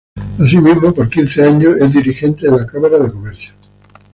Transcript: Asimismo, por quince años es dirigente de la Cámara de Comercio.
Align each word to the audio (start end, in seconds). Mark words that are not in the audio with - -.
Asimismo, 0.39 0.91
por 0.95 1.07
quince 1.09 1.43
años 1.45 1.77
es 1.77 1.93
dirigente 1.93 2.49
de 2.49 2.57
la 2.57 2.65
Cámara 2.65 2.97
de 2.97 3.11
Comercio. 3.11 3.53